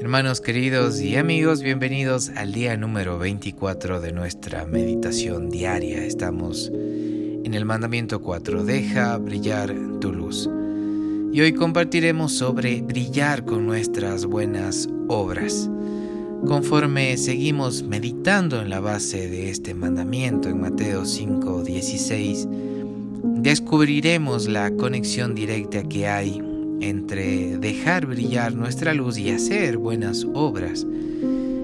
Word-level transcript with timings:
Hermanos 0.00 0.40
queridos 0.40 0.98
y 1.02 1.16
amigos, 1.16 1.60
bienvenidos 1.60 2.30
al 2.30 2.52
día 2.52 2.74
número 2.78 3.18
24 3.18 4.00
de 4.00 4.12
nuestra 4.12 4.64
meditación 4.64 5.50
diaria. 5.50 6.02
Estamos 6.06 6.72
en 6.72 7.52
el 7.52 7.66
mandamiento 7.66 8.22
4, 8.22 8.64
deja 8.64 9.18
brillar 9.18 9.76
tu 10.00 10.10
luz. 10.10 10.48
Y 11.34 11.42
hoy 11.42 11.52
compartiremos 11.52 12.32
sobre 12.32 12.80
brillar 12.80 13.44
con 13.44 13.66
nuestras 13.66 14.24
buenas 14.24 14.88
obras. 15.08 15.68
Conforme 16.46 17.18
seguimos 17.18 17.82
meditando 17.82 18.62
en 18.62 18.70
la 18.70 18.80
base 18.80 19.28
de 19.28 19.50
este 19.50 19.74
mandamiento 19.74 20.48
en 20.48 20.62
Mateo 20.62 21.04
5, 21.04 21.62
16, 21.62 22.48
descubriremos 23.42 24.48
la 24.48 24.70
conexión 24.70 25.34
directa 25.34 25.82
que 25.82 26.08
hay 26.08 26.49
entre 26.80 27.58
dejar 27.58 28.06
brillar 28.06 28.54
nuestra 28.54 28.94
luz 28.94 29.18
y 29.18 29.30
hacer 29.30 29.76
buenas 29.76 30.26
obras. 30.34 30.86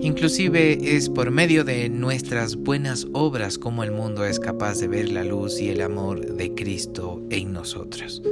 Inclusive 0.00 0.96
es 0.96 1.08
por 1.08 1.32
medio 1.32 1.64
de 1.64 1.88
nuestras 1.88 2.54
buenas 2.54 3.08
obras 3.12 3.58
como 3.58 3.82
el 3.82 3.90
mundo 3.90 4.24
es 4.24 4.38
capaz 4.38 4.78
de 4.78 4.86
ver 4.86 5.10
la 5.10 5.24
luz 5.24 5.60
y 5.60 5.70
el 5.70 5.80
amor 5.80 6.34
de 6.36 6.54
Cristo 6.54 7.20
en 7.30 7.52
nosotros. 7.52 8.22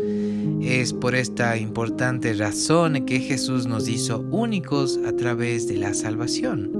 Es 0.62 0.92
por 0.92 1.16
esta 1.16 1.56
importante 1.56 2.32
razón 2.34 3.04
que 3.04 3.18
Jesús 3.18 3.66
nos 3.66 3.88
hizo 3.88 4.20
únicos 4.30 5.00
a 5.06 5.12
través 5.16 5.66
de 5.66 5.76
la 5.78 5.92
salvación. 5.92 6.70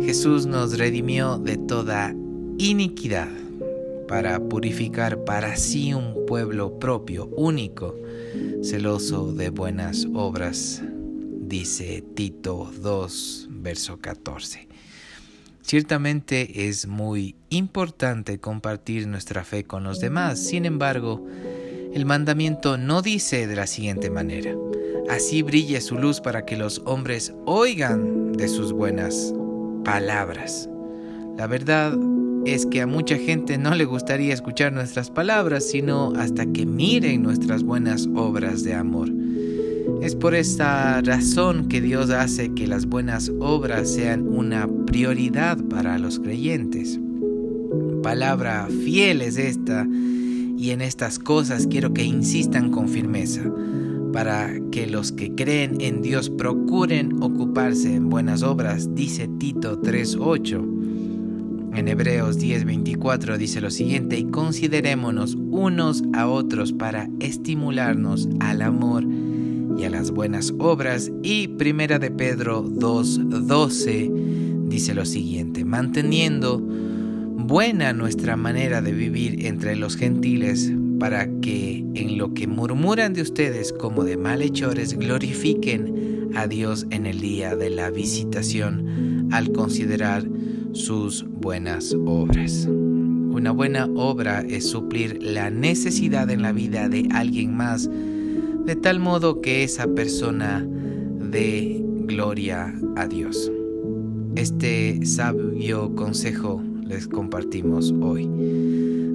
Jesús 0.00 0.46
nos 0.46 0.78
redimió 0.78 1.36
de 1.36 1.58
toda 1.58 2.14
iniquidad 2.56 3.43
para 4.06 4.40
purificar 4.40 5.24
para 5.24 5.56
sí 5.56 5.94
un 5.94 6.26
pueblo 6.26 6.78
propio, 6.78 7.26
único, 7.36 7.94
celoso 8.62 9.32
de 9.32 9.50
buenas 9.50 10.06
obras, 10.14 10.82
dice 11.40 12.02
Tito 12.14 12.70
2, 12.80 13.48
verso 13.50 13.98
14. 13.98 14.68
Ciertamente 15.62 16.68
es 16.68 16.86
muy 16.86 17.36
importante 17.48 18.38
compartir 18.38 19.06
nuestra 19.06 19.44
fe 19.44 19.64
con 19.64 19.84
los 19.84 20.00
demás, 20.00 20.38
sin 20.38 20.66
embargo, 20.66 21.26
el 21.92 22.04
mandamiento 22.06 22.76
no 22.76 23.02
dice 23.02 23.46
de 23.46 23.56
la 23.56 23.66
siguiente 23.66 24.10
manera, 24.10 24.54
así 25.08 25.42
brille 25.42 25.80
su 25.80 25.96
luz 25.96 26.20
para 26.20 26.44
que 26.44 26.56
los 26.56 26.82
hombres 26.84 27.32
oigan 27.46 28.32
de 28.32 28.48
sus 28.48 28.72
buenas 28.72 29.32
palabras. 29.84 30.68
La 31.36 31.46
verdad 31.46 31.96
es 32.46 32.66
que 32.66 32.80
a 32.80 32.86
mucha 32.86 33.16
gente 33.16 33.58
no 33.58 33.74
le 33.74 33.84
gustaría 33.84 34.34
escuchar 34.34 34.72
nuestras 34.72 35.10
palabras, 35.10 35.64
sino 35.64 36.12
hasta 36.16 36.46
que 36.46 36.66
miren 36.66 37.22
nuestras 37.22 37.62
buenas 37.62 38.08
obras 38.14 38.62
de 38.64 38.74
amor. 38.74 39.10
Es 40.02 40.14
por 40.14 40.34
esta 40.34 41.00
razón 41.00 41.68
que 41.68 41.80
Dios 41.80 42.10
hace 42.10 42.52
que 42.52 42.66
las 42.66 42.86
buenas 42.86 43.30
obras 43.40 43.90
sean 43.90 44.26
una 44.28 44.68
prioridad 44.86 45.58
para 45.64 45.98
los 45.98 46.18
creyentes. 46.18 47.00
Palabra 48.02 48.68
fiel 48.84 49.22
es 49.22 49.38
esta, 49.38 49.86
y 50.56 50.70
en 50.70 50.82
estas 50.82 51.18
cosas 51.18 51.66
quiero 51.66 51.94
que 51.94 52.04
insistan 52.04 52.70
con 52.70 52.88
firmeza, 52.88 53.42
para 54.12 54.50
que 54.70 54.86
los 54.86 55.10
que 55.10 55.34
creen 55.34 55.80
en 55.80 56.02
Dios 56.02 56.30
procuren 56.30 57.22
ocuparse 57.22 57.94
en 57.94 58.10
buenas 58.10 58.42
obras, 58.42 58.94
dice 58.94 59.28
Tito 59.38 59.80
3.8. 59.80 60.73
En 61.74 61.88
Hebreos 61.88 62.38
10:24 62.38 63.36
dice 63.36 63.60
lo 63.60 63.70
siguiente, 63.70 64.16
y 64.16 64.24
considerémonos 64.24 65.34
unos 65.34 66.04
a 66.12 66.28
otros 66.28 66.72
para 66.72 67.10
estimularnos 67.18 68.28
al 68.38 68.62
amor 68.62 69.04
y 69.76 69.82
a 69.82 69.90
las 69.90 70.12
buenas 70.12 70.54
obras. 70.58 71.10
Y 71.24 71.48
Primera 71.48 71.98
de 71.98 72.12
Pedro 72.12 72.62
2:12 72.62 74.10
dice 74.68 74.94
lo 74.94 75.04
siguiente, 75.04 75.64
manteniendo 75.64 76.60
buena 76.60 77.92
nuestra 77.92 78.36
manera 78.36 78.80
de 78.80 78.92
vivir 78.92 79.44
entre 79.44 79.74
los 79.74 79.96
gentiles, 79.96 80.72
para 81.00 81.28
que 81.40 81.84
en 81.94 82.18
lo 82.18 82.34
que 82.34 82.46
murmuran 82.46 83.14
de 83.14 83.22
ustedes 83.22 83.72
como 83.72 84.04
de 84.04 84.16
malhechores 84.16 84.96
glorifiquen 84.96 86.30
a 86.36 86.46
Dios 86.46 86.86
en 86.90 87.06
el 87.06 87.20
día 87.20 87.56
de 87.56 87.70
la 87.70 87.90
visitación 87.90 89.28
al 89.32 89.50
considerar 89.50 90.24
sus 90.74 91.24
buenas 91.24 91.96
obras. 92.04 92.66
Una 92.66 93.52
buena 93.52 93.86
obra 93.96 94.40
es 94.40 94.68
suplir 94.68 95.22
la 95.22 95.50
necesidad 95.50 96.28
en 96.30 96.42
la 96.42 96.52
vida 96.52 96.88
de 96.88 97.08
alguien 97.12 97.56
más, 97.56 97.88
de 97.88 98.76
tal 98.76 98.98
modo 98.98 99.40
que 99.40 99.64
esa 99.64 99.86
persona 99.86 100.66
dé 101.30 101.80
gloria 102.06 102.74
a 102.96 103.06
Dios. 103.06 103.50
Este 104.36 105.04
sabio 105.06 105.94
consejo 105.94 106.62
les 106.86 107.06
compartimos 107.06 107.94
hoy. 108.00 108.28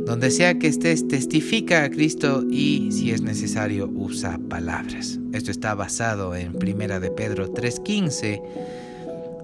Donde 0.05 0.31
sea 0.31 0.57
que 0.57 0.67
estés, 0.67 1.07
testifica 1.07 1.83
a 1.83 1.89
Cristo 1.89 2.43
y, 2.49 2.91
si 2.91 3.11
es 3.11 3.21
necesario, 3.21 3.89
usa 3.93 4.39
palabras. 4.49 5.19
Esto 5.33 5.51
está 5.51 5.75
basado 5.75 6.35
en 6.35 6.53
Primera 6.53 6.99
de 6.99 7.11
Pedro 7.11 7.53
3:15 7.53 8.41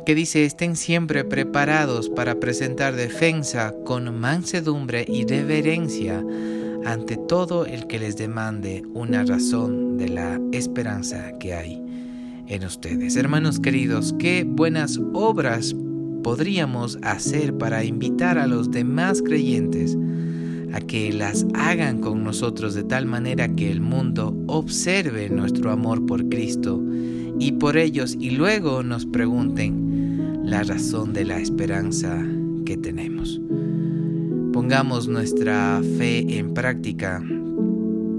que 0.05 0.15
dice 0.15 0.45
estén 0.45 0.75
siempre 0.75 1.23
preparados 1.23 2.09
para 2.09 2.39
presentar 2.39 2.95
defensa 2.95 3.73
con 3.85 4.19
mansedumbre 4.19 5.03
y 5.07 5.25
reverencia 5.25 6.23
ante 6.85 7.17
todo 7.17 7.65
el 7.65 7.87
que 7.87 7.97
les 7.97 8.15
demande 8.15 8.83
una 8.93 9.23
razón 9.23 9.97
de 9.97 10.09
la 10.09 10.39
esperanza 10.51 11.31
que 11.39 11.55
hay 11.55 11.81
en 12.47 12.63
ustedes. 12.63 13.15
Hermanos 13.15 13.59
queridos, 13.59 14.13
qué 14.19 14.45
buenas 14.47 14.99
obras 15.13 15.75
podríamos 16.23 16.99
hacer 17.01 17.57
para 17.57 17.83
invitar 17.83 18.37
a 18.37 18.45
los 18.45 18.69
demás 18.69 19.23
creyentes 19.23 19.97
a 20.73 20.81
que 20.81 21.11
las 21.13 21.47
hagan 21.55 21.99
con 21.99 22.23
nosotros 22.23 22.75
de 22.75 22.83
tal 22.83 23.07
manera 23.07 23.47
que 23.55 23.71
el 23.71 23.81
mundo 23.81 24.35
observe 24.45 25.29
nuestro 25.29 25.71
amor 25.71 26.05
por 26.05 26.29
Cristo 26.29 26.79
y 27.39 27.53
por 27.53 27.77
ellos 27.77 28.15
y 28.19 28.31
luego 28.31 28.83
nos 28.83 29.05
pregunten 29.05 29.84
la 30.45 30.63
razón 30.63 31.13
de 31.13 31.25
la 31.25 31.39
esperanza 31.39 32.23
que 32.65 32.77
tenemos. 32.77 33.41
Pongamos 34.53 35.07
nuestra 35.07 35.81
fe 35.97 36.37
en 36.37 36.53
práctica 36.53 37.23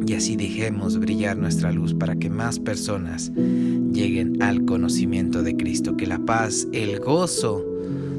y 0.06 0.14
así 0.14 0.36
dejemos 0.36 0.98
brillar 0.98 1.36
nuestra 1.36 1.72
luz 1.72 1.94
para 1.94 2.16
que 2.16 2.28
más 2.28 2.58
personas 2.58 3.32
lleguen 3.34 4.42
al 4.42 4.64
conocimiento 4.64 5.42
de 5.42 5.56
Cristo. 5.56 5.96
Que 5.96 6.06
la 6.06 6.18
paz, 6.18 6.68
el 6.72 7.00
gozo 7.00 7.64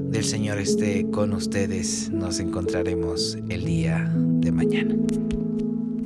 del 0.09 0.24
Señor 0.24 0.57
esté 0.57 1.06
con 1.12 1.34
ustedes. 1.34 2.09
Nos 2.12 2.39
encontraremos 2.39 3.38
el 3.50 3.66
día 3.66 4.12
de 4.16 4.51
mañana. 4.51 4.95